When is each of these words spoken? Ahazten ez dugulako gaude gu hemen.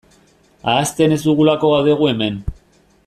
Ahazten 0.71 1.13
ez 1.17 1.19
dugulako 1.25 1.71
gaude 1.75 1.99
gu 2.01 2.11
hemen. 2.13 2.41